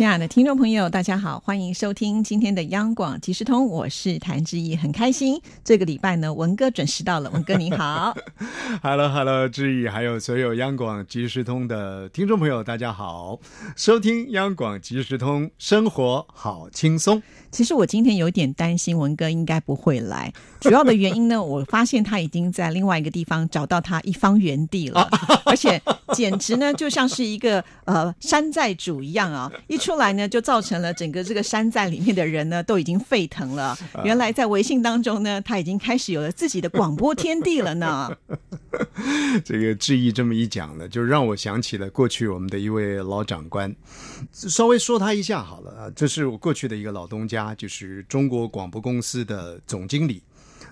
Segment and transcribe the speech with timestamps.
[0.00, 5.38] 亲爱的听众朋友，大家好，欢迎收听今天的央广即时通，我是谭志毅，很开心。
[5.62, 8.16] 这个礼拜呢，文哥准时到了，文哥你好，
[8.82, 13.38] Hello Hello，志毅，还有所有央广即时通的听众朋友，大家好，
[13.76, 17.22] 收听央广即时通，生活好轻松。
[17.50, 25.06] 其实我今天有点担心文哥应该不会来，主要的原因呢，我发现他已经在另外一个地方找到他一方原地了，
[25.44, 25.82] 而且
[26.14, 33.76] 简直呢就像是一个呃山寨主一样啊，一出来呢就造成了整个这个山寨里面的人呢都已经沸腾了。
[34.04, 38.10] 原来在微信当中呢，他已经开始有了自己的广播天地了呢。
[39.44, 43.74] 这个志毅这么一讲呢，就让我想起了过去我们的一位老长官，
[44.32, 47.54] 稍微说他一下好了啊，这是我过去的一个老东家。
[47.60, 50.22] 就是中国广播公司的总经理。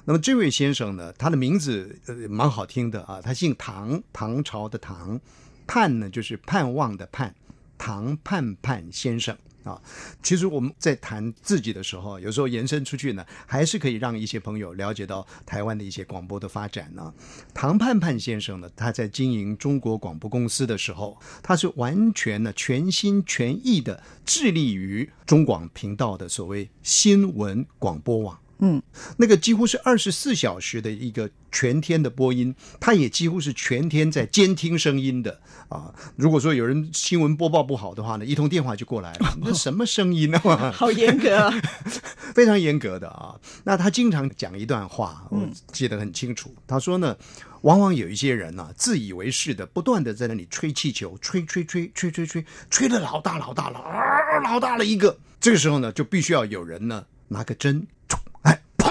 [0.04, 5.20] 那么这位先生呢，他的名字呃蛮好听的啊，他姓唐，唐朝的唐，
[5.66, 7.34] 盼呢就是盼望的盼，
[7.78, 9.34] 唐盼盼先生。
[9.64, 9.78] 啊，
[10.22, 17.12] 其实我们在谈自己的时候，有时候延伸出去呢，还是可以让一些朋友了解到台湾的一些广播的发展呢。
[17.52, 28.38] 唐盼盼先生呢，他在经营中国广播公司的时候，他是完全呢全心全意的致力于中广频道的所谓新闻广播网。
[28.60, 28.82] 嗯，
[29.18, 35.94] 那个几乎是二十四小时的一个全天的播音，他也几乎是全天在监听声音的啊。
[36.16, 40.38] 如果说有人新闻播报不好的话呢，一通电话就过来了， 那什么声音呢？
[40.72, 41.54] 好严格，啊
[42.34, 43.38] 非常严格的啊。
[43.62, 46.52] 那他经常讲一段话，我记得很清楚。
[46.66, 47.16] 他说呢，
[47.60, 55.16] 往往有一些人呢，自以为是的，不断的在那里吹气球，吹吹吹吹吹吹，吹的老大老大了，啊老大了一个。
[55.38, 57.86] 这个时候呢，就必须要有人呢拿个针。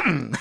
[0.07, 0.31] 嗯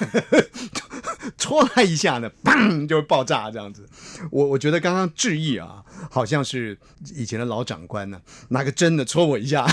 [1.37, 3.89] 戳他一下呢，砰就会爆炸这样子。
[4.31, 6.79] 我我觉得刚刚致意啊，好像是
[7.15, 9.67] 以前的老长官呢，拿个针呢戳我一下，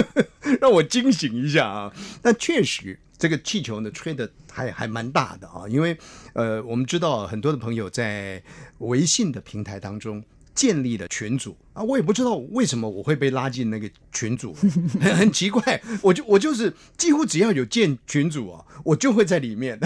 [0.60, 1.92] 让我惊醒一下啊。
[2.22, 5.96] 但确实，这个气球呢吹的还还蛮大的啊，因为
[6.34, 8.42] 呃，我们知道很多的朋友在
[8.78, 10.22] 微信的平台当中。
[10.54, 14.54] 建立的群组啊，我也不知道为什么我会被拉进那个群组，
[15.00, 15.80] 很很奇怪。
[16.02, 19.78] 我就我就是几乎只要有建群组啊，我就会在里面。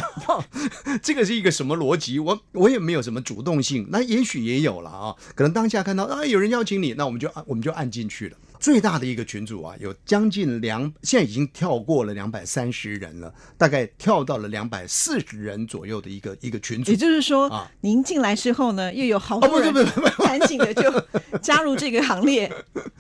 [1.03, 2.19] 这个是一个什么逻辑？
[2.19, 5.15] 我我也没有什么主动性，那也许也有了啊。
[5.35, 8.37] 可能当下看到啊有人邀请你，那我们就按我们就按进去了。
[8.65, 16.91] 最大的一个群组啊，有将近两，现在已经跳过了两百三十人了，大概跳到了两百四十人左右的一个一个群组。
[16.91, 19.71] 也就是说，啊，您进来之后呢，又有好多人
[20.17, 20.91] 赶紧的就
[21.43, 22.51] 加入这个行列。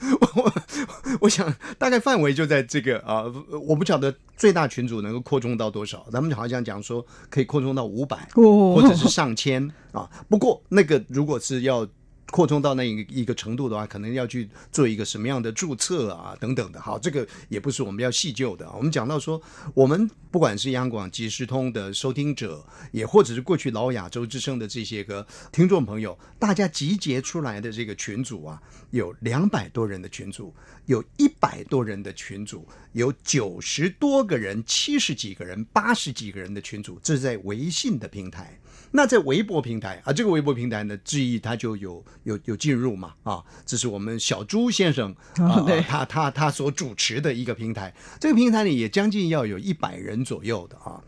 [0.36, 0.52] 我
[1.22, 3.24] 我想大概范围就在这个啊，
[3.66, 10.10] 我不晓得最大群组能够扩充到多少，咱们好像讲说可以扩充到五百，或者是上千啊。
[10.28, 11.88] 不过那个如果是要。
[12.30, 16.80] 扩充到那一个一个程度的话，可能要去做一个什么样的注册啊，等等的。
[16.80, 18.70] 好，这个也不是我们要细究的。
[18.72, 19.40] 我们讲到说，
[19.74, 28.60] 我们不管是央广即时通的收听者，也或者是过去老亚洲之声的这些个听众朋友，大家集结出来的这个群组啊，
[28.90, 30.52] 有两百多人的群组，
[30.86, 38.58] 有一百多人的群组，有九十多个人、七十几个人、八十几个人的群组，这是在微信的平台。
[38.96, 51.02] 那在微博平台啊，这个微博平台呢，志毅他就有有有进入嘛啊，这是我们小朱先生啊， 他他他所主持的一个平台，这个平台呢也将近要有一百人左右的啊，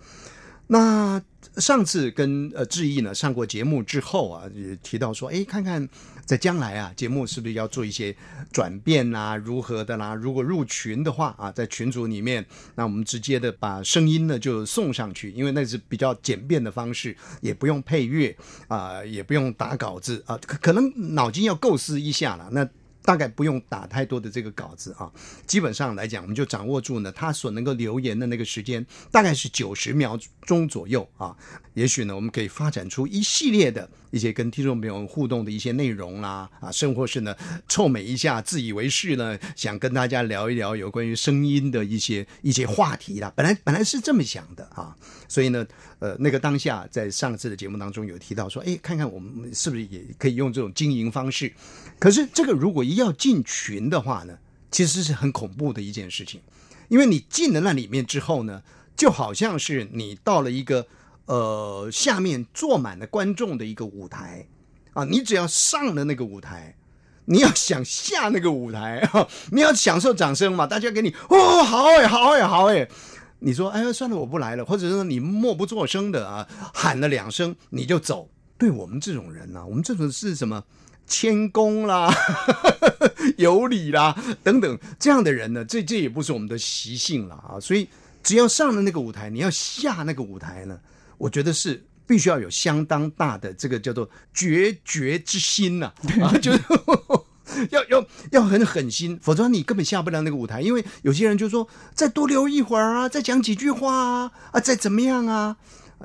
[0.67, 1.23] 那。
[1.59, 5.89] 上次跟呃志毅呢上过节目之后啊，也提到说，哎，看看
[6.27, 8.15] 在将来啊，节目是不是要做一些
[8.53, 10.15] 转变啊，如何的啦？
[10.15, 12.45] 如果入群的话啊，在群组里面，
[12.75, 18.37] 那我们直接的把声音呢就送上去，因为那是比较简便的方式，也不用配乐
[18.69, 22.51] 啊，也不用打稿子啊，可可能脑筋要构思一下了。
[22.53, 22.69] 那
[23.07, 25.11] 大概不用打太多的这个稿子啊，
[25.47, 31.35] 基本上来讲，我们就掌握住呢，他所能够留言的那个时间大概是九十秒钟左右啊。
[31.75, 37.37] 也许呢，我们可以发展出一系列的一些跟听众朋友互动的一些内容啦啊，甚或是呢
[37.69, 43.33] 臭美一下，自以为是呢，想跟大家聊一聊有关于声音的一些一些话题啦。
[43.37, 44.97] 本来本来是这么想的啊，
[45.29, 45.67] 所以呢，
[45.99, 51.53] 呃，那个当下在上次的节目当中有提到说，哎，看看我们是不是也可以用这种经营方式。
[51.99, 54.39] 可是这个如果一要进群的话呢，
[54.71, 56.41] 其实是很恐怖的一件事情，
[56.89, 58.63] 因为你进了那里面之后呢，
[58.97, 60.87] 就好像是你到了一个
[61.27, 64.47] 呃下面坐满了观众的一个舞台
[64.93, 66.77] 啊，你只要上了那个舞台，
[67.25, 69.09] 你要想下那个舞台，
[69.51, 72.89] 你要享受掌声嘛，大家给你哦，好哎，好哎，好哎。
[73.39, 78.29] 你说哎呀，算了，我不来了，或者说你默不作声的啊，喊了两声你就走。
[78.59, 80.65] 对我们这种人呢，我们这种是什么
[81.07, 82.11] 谦恭啦、
[83.37, 85.65] 有礼啦等等这样的人呢？
[85.65, 87.61] 这这也不是我们的习性了啊。
[87.61, 87.87] 所以
[88.23, 90.81] 只要上了那个舞台，你要下那个舞台呢，
[91.19, 95.93] 我觉得是必须要有相当大的这个叫做决绝之心呐
[96.23, 96.61] 啊，就是。
[97.71, 100.61] 要要要很狠心，否则你根本下不了那个舞台。
[100.61, 105.57] 因为有些人就说再多留一会儿啊，再讲几句话啊，啊，再怎么样啊？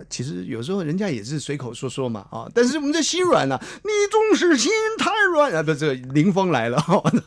[0.10, 2.50] 其实有时候人家也是随口说说嘛啊。
[2.56, 5.62] 但是我们这心软了，你总是心太软啊！
[5.62, 6.82] 不，这个林峰来了，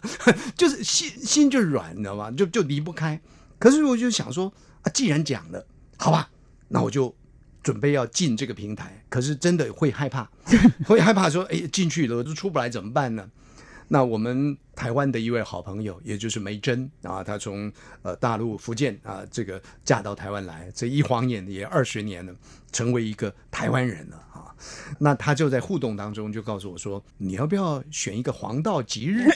[0.56, 2.31] 就是心心就软，你知道吗？
[2.31, 3.20] 就就离不开。
[3.59, 4.50] 可是我就想说
[4.81, 5.67] 啊，既然讲了，
[5.99, 6.31] 好吧，
[6.69, 7.15] 那我就
[7.62, 9.05] 准备要进这个平台。
[9.11, 10.27] 可是真的会害怕，
[10.87, 13.29] 会害怕说，哎，进去了就出不来怎么办呢？
[13.89, 17.73] 那我们台湾的一位好朋友，也就是梅珍啊，她从
[18.03, 22.35] 呃大陆福建啊这个嫁到台湾来，这一晃眼也二十年了，
[22.73, 24.55] 成为一个台湾人了啊。
[24.99, 29.29] 那她就在互动当中就告诉我说：“你要不要选一个黄道吉日？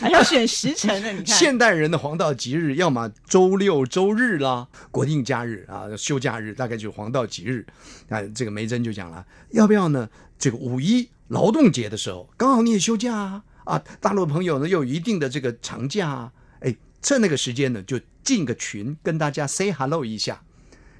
[0.00, 1.12] 还要选时辰呢？
[1.12, 7.64] 你看，现代人的黄道吉日，要么周六周日啦，国定假日啊，休假日大概就是黄道吉日。
[8.08, 10.08] 啊，这个梅珍就讲了，要不要呢？
[10.42, 13.42] 这个五一。”劳动节的时候，刚好你也休假啊！
[13.64, 20.42] 啊，大陆朋友呢又有一定的这个长假啊，哎，趁那个时间呢就进个群跟大家 say hello 一下，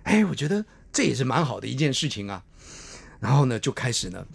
[0.05, 2.43] 哎，我觉得这也是蛮好的一件事情啊。
[3.21, 4.27] 然后呢就开始呢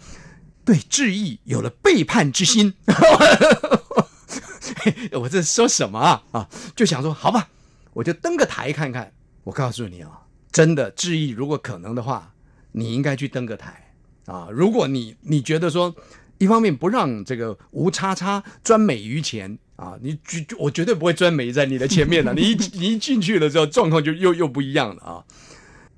[0.64, 2.72] 对志毅有了背叛之心，
[5.20, 6.22] 我这说什么啊？
[6.30, 7.48] 啊，就想说好吧，
[7.92, 9.12] 我就登个台看看。
[9.42, 10.22] 我告诉你啊，
[10.52, 12.32] 真的志毅，如果可能的话，
[12.70, 13.87] 你应该去登个台。
[14.28, 15.92] 啊，如果你你觉得说，
[16.36, 25.24] 一方面不让这个吴叉叉专美于前啊，你绝我绝对不会专美在你的前面的， 你一你一进去了之后，状况就又又不一样了啊。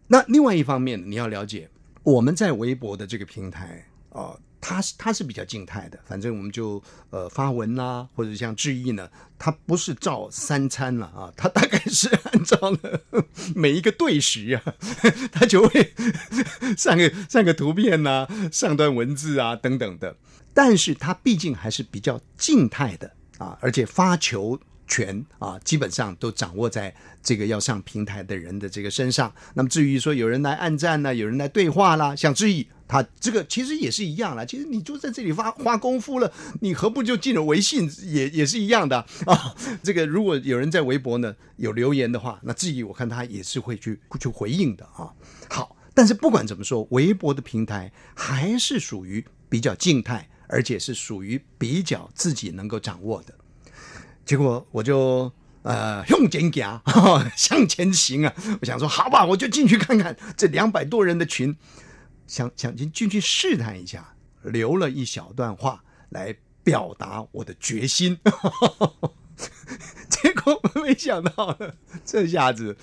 [0.06, 1.69] 那另外一方面，你要了解
[2.05, 4.38] 我们在微博的这个平台啊。
[4.61, 9.09] 它是它是比较静态的，反正我们就呃发文啦，或者像致意呢，
[9.39, 13.01] 它不是照三餐了啊，它大概是按照了
[13.57, 14.75] 每一个对时啊，
[15.33, 15.95] 它就会
[16.77, 20.17] 上个上个图片呐，上段文字啊等等的，
[20.53, 24.61] 但是它毕竟还是比较静态的啊，而且发球。
[24.91, 26.93] 权啊，基本上都掌握在
[27.23, 29.33] 这个要上平台的人的这个身上。
[29.55, 34.45] 那么至于说有人来按赞呢，有人来对话啦，像志毅，他这个其实也是一样啦。
[34.45, 39.55] 其实你就在这里花花功夫了，你何不就进了微信，也也是一样的啊。
[39.81, 45.15] 这个如果有人在微博呢有留言的话，那志毅我看他也是会去去回应的啊。
[45.49, 53.35] 好，但是不管怎么说，微博的平台还是属于比较静态，而且是属于比较自己能够掌握的。
[54.25, 55.32] 结果我就
[55.62, 56.81] 呃用肩胛
[57.37, 58.34] 向前行啊！
[58.61, 61.56] 我想说好吧，我就进去看看这两百多人的群，
[62.26, 68.19] 想想进进去试探一下，留了一小段话来表达我的决心。
[70.08, 71.58] 结果没想到，
[72.05, 72.76] 这下子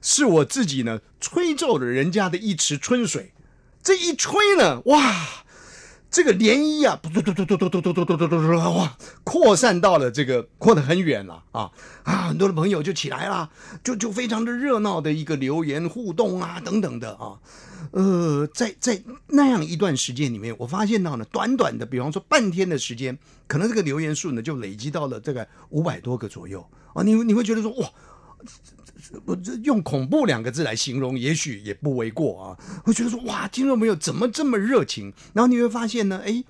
[0.00, 3.32] 是我自己呢吹皱了人家的一池春水，
[3.82, 5.44] 这一吹呢，哇！
[6.16, 11.70] 这个涟漪啊，嘟嘟嘟嘟嘟嘟嘟嘟嘟嘟嘟嘟，哇，扩散到了这个扩得很远了啊
[12.04, 12.28] 啊！
[12.28, 13.50] 很多的朋友就起来了，
[13.84, 17.36] 就就非常的热闹的一个留言互动啊等等的啊，
[17.90, 27.90] 呃，在在那样一段时间里面，我发现到呢，短短的，比方说半天的时间，可能这个留言数呢就累积到了大概五百多个左右啊，你你会觉得说哇。
[29.24, 32.58] 我这用恐怖两个字来形容，也许也不为过啊。
[32.84, 35.12] 我觉得说，哇，听众朋友怎么这么热情？
[35.32, 36.42] 然后你会发现呢，哎，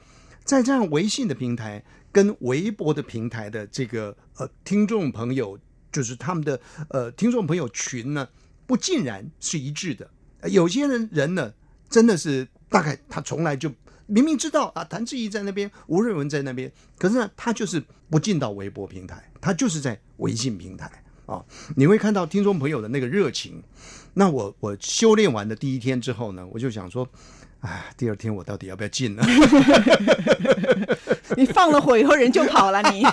[0.45, 5.59] 在这样微信的平台跟微博的平台的这个呃听众朋友，
[5.93, 8.29] 就是他们的呃听众朋友群呢，
[8.67, 10.09] 不尽然是一致的。
[10.49, 11.53] 有些人人呢，
[11.91, 13.71] 真的是大概他从来就
[14.07, 20.91] 明明知道啊，谭志毅在那边，吴瑞文在那边，可是呢，他就是不进到微博平台，他就是在微信平台。
[21.27, 21.45] 啊，
[21.77, 23.63] 你会看到听众朋友的那个热情。
[24.15, 27.07] 那我我修炼完的第一天之后呢，我就想说，
[27.61, 29.23] 哎，第二天我到底要不要进呢？
[31.37, 33.05] 你放了火以后人就跑了，你。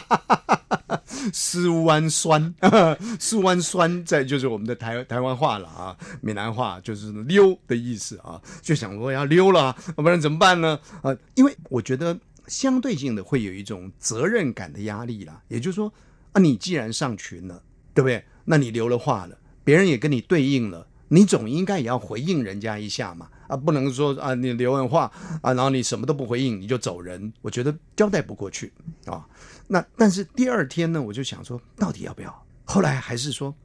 [1.34, 2.54] 丝湾酸，
[3.20, 10.80] 丝湾酸，在就是我们的台台湾话了啊，闽南话就是溜的意思啊，就想说要溜了，要不然怎么办呢？
[11.02, 12.18] 啊，因为我觉得
[12.48, 15.92] 相对性的会有一种责任感的压力啦，也就是说
[16.34, 17.62] 啊，你既然上群了。
[17.94, 18.24] 对不对？
[18.46, 28.74] 那你留了话了，别人也跟你对应了，你总应该也要回应人家一下嘛，啊，不能说啊你留完话啊，然后你什么都不回应你就走人，我觉得交代不过去
[29.06, 29.26] 啊。
[29.68, 32.46] 那但是第二天呢，我就想说到底要不要？
[32.66, 33.56] 后来还是说，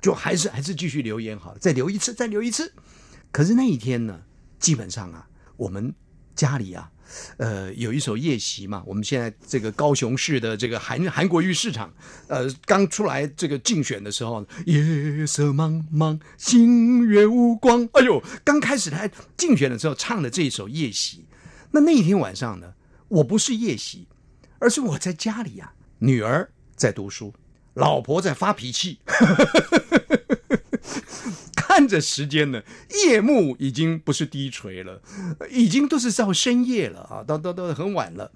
[0.00, 2.72] 就还是还是继续留言好了，再留一次，再留一次。
[3.30, 4.20] 可是那一天呢，
[4.58, 5.94] 基本上啊，我们
[6.34, 6.90] 家里啊。
[7.36, 11.92] 呃，有一首夜袭嘛，我们现在这个高雄市的这个韩韩国瑜市场，
[12.28, 17.88] 呃，刚出来这个竞选的时候，夜色茫茫，星月无光。
[17.92, 21.26] 哎呦，刚开始他竞选的时候唱的这一首夜袭，
[21.70, 22.74] 那那一天晚上呢，
[23.08, 24.08] 我不是夜袭，
[24.58, 27.32] 而是我在家里呀，女儿在读书，
[27.74, 28.98] 老婆在发脾气。
[31.74, 32.62] 看着时间呢，
[33.04, 35.02] 夜幕已经不是低垂了，
[35.50, 38.30] 已经都是到深夜了啊，到到到很晚了。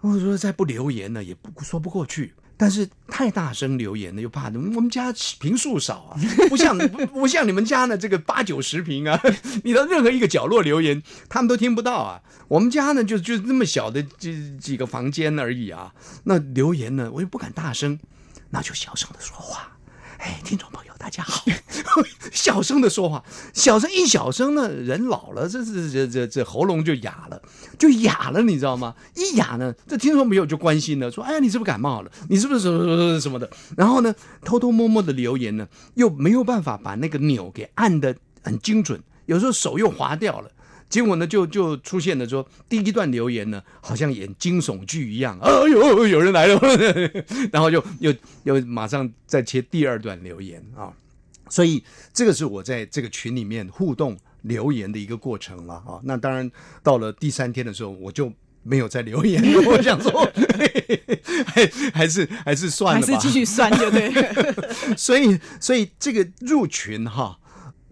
[0.00, 2.32] 我说再不留言呢，也不说不过去。
[2.56, 6.16] 但是太大声留言呢，又怕我们家平数少啊，
[6.48, 9.20] 不像不不像你们家呢，这个八九十平啊，
[9.62, 12.22] 你到任何一个角落留言，他们都听不到啊。
[12.48, 15.92] 我们家呢，就就那么小的几几个房间而已啊。
[16.24, 17.98] 那留言呢，我又不敢大声，
[18.48, 19.76] 那就小声的说话。
[20.16, 21.44] 哎，听众朋友，大家好！
[22.32, 27.42] 小声的说话，小声一小声呢，人老了，这这这这这喉咙就哑了，
[27.78, 28.94] 就哑了，你知道吗？
[29.14, 32.10] 一哑呢，这听说没有就关心了，说：“哎呀，你是不是感冒了？
[32.30, 34.14] 你是不是什么什么什么的？”然后呢，
[34.46, 40.50] 偷偷摸摸的留言呢，又没有办法把那个钮给按的很精准，有时候手又滑掉了。
[40.94, 46.56] 结果呢，就就出现了说，第一段留言呢，好像演惊悚剧一样，哎呦，有人来了，
[47.50, 50.92] 然后就又又马上再切第二段留言啊，
[51.48, 51.82] 所以
[52.12, 55.98] 这个是我在这个群里面互动留言的一个过程了啊。
[56.04, 56.48] 那当然
[56.80, 58.32] 到了第三天的时候，我就
[58.62, 60.30] 没有再留言， 我想说，
[61.44, 64.14] 还还是还是算了吧，还是继续算就对。
[64.96, 67.40] 所以所以这个入群哈。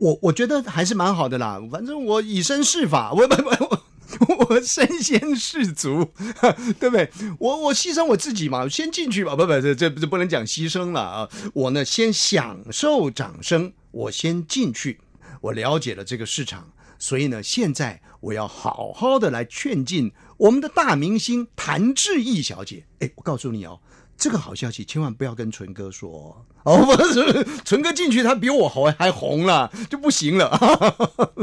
[0.02, 3.82] 我我觉得还是蛮好的啦，反正我以身试法，我 我
[4.28, 6.11] 我我身先士卒，
[6.80, 7.09] 对不对？
[7.38, 11.28] 我我牺牲我自己嘛，先进去吧，不不这这这不能讲牺牲了啊！
[11.54, 14.99] 我呢先享受掌声，我先进去，
[15.40, 22.85] 我了解了这个市场，所以呢现在我要好好的来劝进我们的大明星谭志毅小姐。
[22.99, 23.78] 哎，我告诉你哦。
[24.23, 30.57] 这个好消息千万不要跟纯哥说 哦，不是纯哥进去，他比我红还红了就不行了。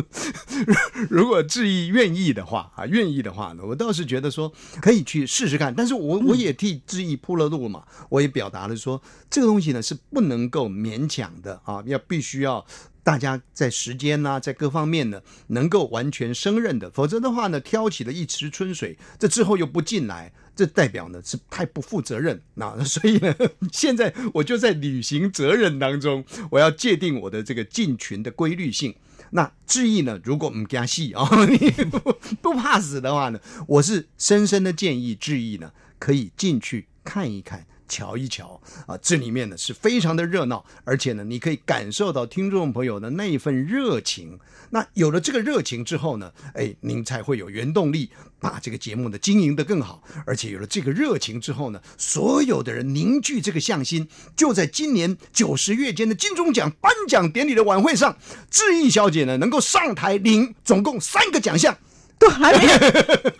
[1.11, 4.49] 如果志毅愿意的话啊，愿意的话呢，我倒是觉得说
[4.81, 5.75] 可以去试试看。
[5.75, 12.65] 但是我我也替志毅铺了路嘛，我也表达了说这个东西呢是不能够勉强的啊，要必须要。
[13.01, 22.41] 大家在时间呐，在各方面呢，能够完全胜任的，否则的话呢，挑起了一池春水，这之后又不进来，这代表呢是太不负责任。
[22.55, 23.33] 那所以呢，
[23.71, 28.93] 现在我就在履行责任当中，我要界定我的这个进群的规律性。
[29.29, 37.65] 那志毅呢，如果我们加戏啊， 你不不怕死的话呢，我是深深的建议志毅呢，可以进去看一看。
[37.89, 44.39] 瞧一瞧啊，这里面呢是非常的热闹，而且呢，你可以感受到听众朋友的那一份热情。
[44.69, 50.03] 那有了这个热情之后呢，哎，您才会有原动力把这个节目呢经营的更好。
[50.27, 58.15] 而且有了这个热情之后呢，所有的人凝聚这个向心，就在今年九十月间的金钟奖颁奖典礼的晚会上，
[58.51, 61.75] 志毅小姐呢能够上台领总共三个奖项。
[62.19, 62.73] 都还没有，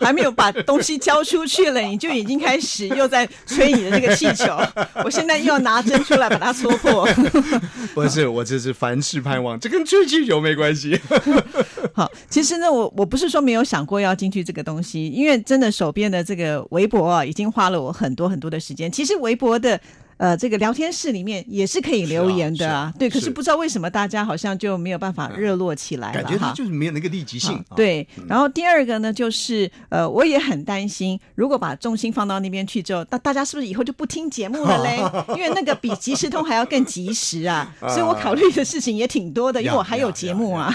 [0.00, 4.58] 还没有把东西交出去了，你就已经开始又在吹你的那个气球。
[5.04, 7.06] 我现在又要拿针出来把它戳破。
[7.94, 10.98] 不是，我这是凡事盼望，这跟吹气球没关系。
[11.92, 18.90] 好，其实呢，我我不是说没有想过要进去这个东西，因为真的手边的这个微博啊，已经花了我很多很多的时间。
[18.90, 19.78] 其实微博的。
[20.20, 23.08] 呃，这个聊天室里面也是可以留言的啊，对。
[23.08, 27.64] 可是不知道为什么大家好像就没有办法热络起来了，感觉它就是没有那个立即性。
[27.74, 28.06] 对。
[28.28, 34.98] 然后第二个呢，就是呃，我也很担心，如果把重心放到那边去之后，那大家是不是以后就不听节目了嘞？
[35.34, 40.70] 因为那个比即时通还要更及时啊， 所以我考虑的事情也挺多的，因为我还有节目啊。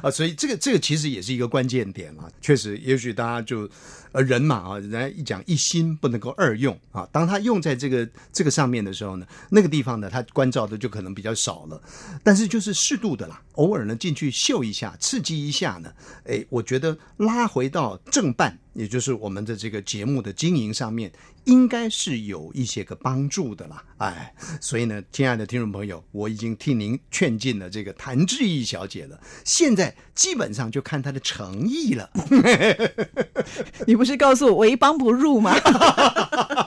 [0.00, 3.68] 啊，所以这个这个其实也是一个关键点啊，确实，也许大家就。
[4.16, 7.06] 而人嘛啊，人家一讲一心不能够二用啊。
[7.12, 11.78] 当他用在这个这个上面的时候呢，那个地方呢，他关照的就可能比较少了。
[12.24, 15.92] 但是就是适度的啦，偶尔呢进去嗅一下，刺激一下呢，
[16.24, 18.58] 哎，我觉得拉回到正半。
[18.76, 21.10] 也就是我们的这个节目的经营上面，
[21.44, 32.10] 应该是有一些个帮助的啦，哎，所以呢，亲爱的听众朋友，我已经替您劝进了这个谭志毅小姐了，现在基本上就看她的诚意了。
[33.86, 35.56] 你不是告诉我一帮不入吗？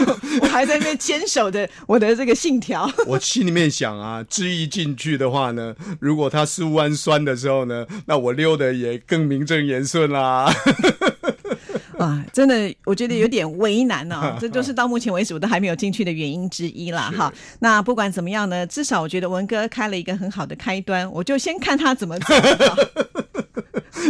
[0.40, 2.90] 我还在那边坚守着我的这个信条。
[3.06, 10.52] 我心里面想啊，志毅进去的话呢，如果他四弯酸的时候呢，那我溜的也更名正言顺啦。
[11.98, 14.36] 啊，真的，我觉得有点为难呢。
[14.40, 17.12] 这就是到目前为止我都还没有进去的原因之一啦。
[17.16, 17.32] 哈。
[17.60, 22.34] 那不管怎么样呢，至少我觉得文哥开了一个很好的开端，我就先看他怎么走。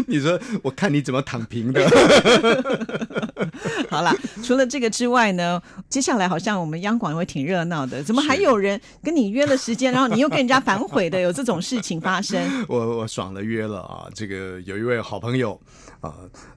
[0.07, 1.83] 你说，我看你怎么躺平的。
[3.91, 8.03] 好了，除了这个之外呢，接下来好像我们央广会挺热闹的。
[8.03, 11.21] 怎么还有人跟你约了时间，然后你又跟人家反悔的？
[11.21, 12.41] 有这种事情发生？
[12.69, 14.09] 我我爽了约了啊！
[14.15, 15.61] 这个有一位好朋友
[16.01, 16.15] 啊。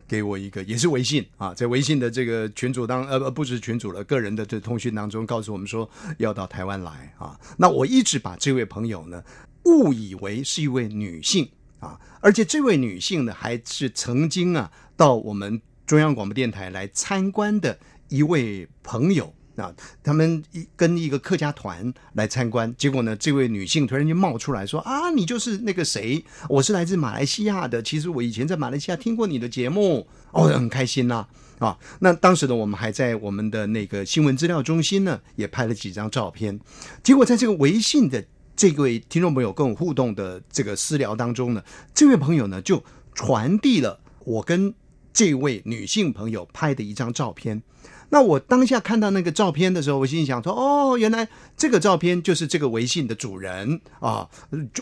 [0.08, 7.36] 给我一个也是微信啊，在微信的这个群组当呃不是群主了，个人的这通讯当中告诉我们说要到台湾来啊。
[7.58, 9.24] 那我一直把这位朋友呢
[9.64, 11.50] 误以为是一位女性
[11.80, 17.77] 啊，而且这位女性呢还是曾经啊到我们中央广播电台来参观的
[18.10, 19.34] 一位朋友。
[19.56, 19.74] 啊
[20.04, 26.25] 他们一跟一个客家团来参观，结果呢，这位女性突然间冒出来说：“啊，你就是那个谁？
[26.50, 27.82] 我是来自马来西亚的。
[27.82, 31.25] 其实我以前在马来西亚听过你的节目，哦，很开心呐。
[31.60, 36.60] 啊，那当时呢，我们还在我们的那个新闻资料中心呢，也拍了几张照片。
[37.01, 38.22] 结果在这个微信的
[38.58, 41.63] 这位听众朋友跟我互动的这个私聊当中呢，
[41.94, 44.74] 这位朋友呢就传递了我跟
[45.15, 47.63] 这位女性朋友拍的一张照片。”
[48.10, 54.29] 那我当下看到那个照片的时候，我心里想说：“哦，原来这个照片就是这个微信的主人啊！”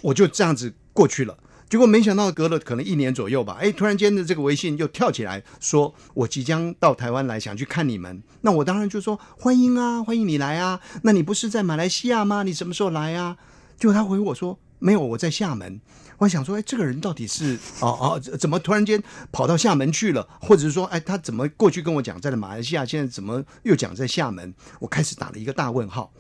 [0.04, 1.38] 我就这样子过去了。
[1.70, 10.82] 结果没想到隔了可能一年左右吧，哎，突然间的这个微信又跳起来说：“我即将到台湾来，想去看你们。”那我当然就说：“欢迎啊，欢迎你来啊！
[11.04, 12.44] 那你不是在马来西亚吗？
[12.44, 13.38] 你什么时候来啊？”
[13.80, 15.80] 结果他回我说：“没有，我在厦门。”
[16.18, 19.02] 我想说，哎，这个人到底是哦哦，怎么突然间
[19.32, 20.28] 跑到厦门去了？
[20.42, 24.54] 或者是说，哎，他怎么过去跟我讲在了马来西亚，现在怎么又讲在厦门？
[24.80, 26.12] 我开始打了一个大问号。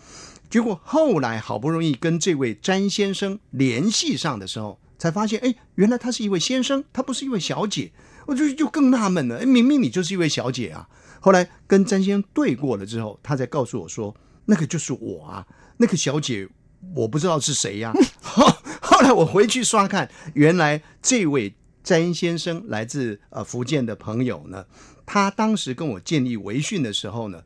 [0.50, 7.92] 结果后来好不容易跟这位詹先生联系上的时候，才发现，哎，原来他是一位先生，他不是一位小姐。
[8.26, 10.88] 我就就更纳闷了，哎，明明你就是一位小姐啊！
[11.20, 16.48] 后来跟詹先生对过了之后，他才告诉我说，那个就是我啊，那个小姐
[16.96, 17.92] 我不知道是谁呀。
[18.22, 18.46] 后
[19.04, 24.66] 来我回去刷看，原来这位詹先生来自呃福建的朋友呢，
[25.06, 27.44] 他当时跟我建立微讯的时候呢，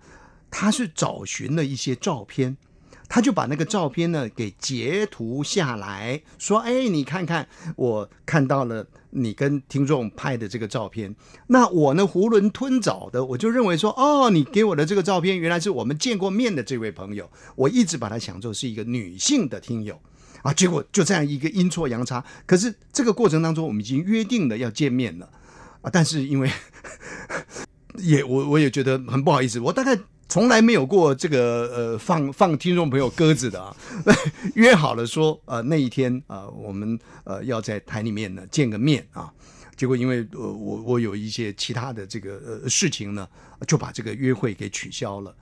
[0.51, 2.55] 他是找寻了一些照片，
[3.09, 11.15] 他就把那个照片呢给截图下来，说：“哎，你看看，我看到了你跟听众拍的这个照片。”
[11.47, 19.99] 那我呢囫囵吞枣的，我就认为说：“哦，你给我的这个照片，原来是我们见过面的这位朋友。”我一直把他想作是一个女性的听友。
[20.43, 22.23] 啊，结果就这样一个阴错阳差。
[22.45, 25.29] 可是这个过程当中，我们已经约定了要见面了
[25.81, 25.89] 啊。
[25.91, 26.49] 但是因为
[27.97, 29.97] 也我我也觉得很不好意思，我大概
[30.29, 33.75] 从来没有过这个呃放放听众朋友鸽子的啊。
[34.55, 39.31] 约好了说呃那一天啊，我们呃要在台里面呢见个面啊。
[39.75, 43.27] 结果因为呃我我有一些其他的这个呃事情呢，
[43.67, 45.35] 就把这个约会给取消了。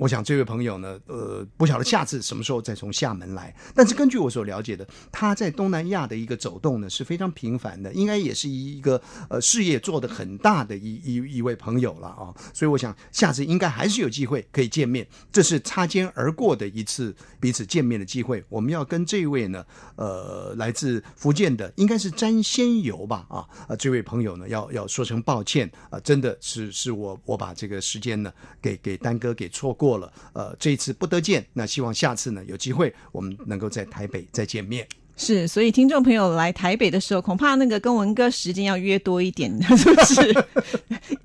[0.00, 3.54] 我想这位朋友呢，呃，不晓得下次什么时候再从厦门来。
[3.74, 12.32] 但是根据我所了解的，他在东南亚的一个走动呢是非常频繁的，应该也是一一个呃事业做得很大的一一一位朋友了啊。
[12.54, 18.42] 所以我想下次应该还是有机会可以见面，这是擦肩而过的一次彼此见面的机会。
[18.48, 19.62] 我们要跟这位呢，
[19.96, 28.32] 呃，来自福建的应该是詹仙游吧啊啊，这位朋友呢要要说声抱歉啊，真的是是我我把这个时间呢
[28.62, 29.89] 给给耽搁给错过。
[29.90, 34.86] 过了，呃，这一次不得见，那希望下次呢有机会，我们能够在台北再见面。
[35.16, 40.46] 是，所以听众朋友来台北的时候，恐怕那个跟文哥时间要约多一点， 是不是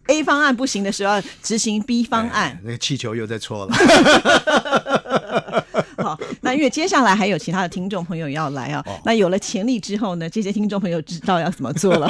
[0.08, 2.60] ？A 方案不行的时候，执行 B 方案。
[2.64, 3.76] 那个气球又在错了。
[6.46, 12.08] 好，那因为接下来还有其他的听众朋友要来啊，那有了潜力之后呢，这些听众朋友知道要怎么做了。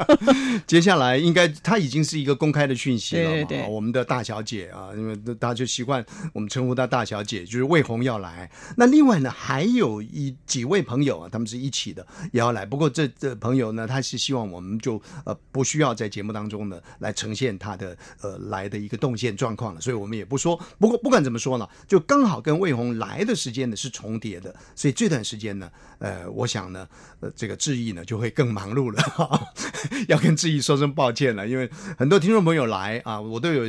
[0.66, 8.50] 接下来应该他已经是一个公开的讯息了对对我们的大小姐啊，因为大家就习惯我们称呼她大小姐，就是魏红要来。
[8.76, 12.66] 那另外呢，还有一几位朋友啊，他们是一起的也要来。
[12.66, 20.58] 不过这这朋友呢，他是希望我们就呃不需要在节目当中呢来呈现他的呃来的一个动线状况了，所以我们也不说。
[20.78, 26.86] 不过不管怎么说呢，就刚好跟魏红来的时间呢是重叠的，所以这段时间呢，呃，我想呢，
[27.20, 29.48] 呃，这个志毅呢就会更忙碌了，
[30.08, 33.64] 要跟志毅说声抱歉了，因为很多听众朋友来啊，我都有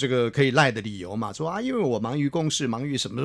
[0.00, 3.22] 这个可以赖的理由嘛，说啊，因为我忙于公事，忙于什么，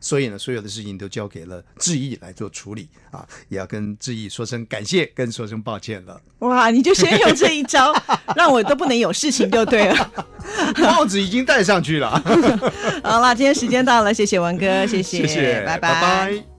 [0.00, 6.20] 所以呢，所有的事情都交给了志毅来做处理啊，也要跟志毅说声感谢，跟说声抱歉了。
[6.38, 7.92] 哇，你就先用这一招，
[8.36, 10.12] 让我都不能有事情就对了。
[10.78, 12.10] 帽子已经戴上去了。
[13.02, 16.53] 好了，今天时间到了，谢谢文哥，谢谢谢，拜拜拜。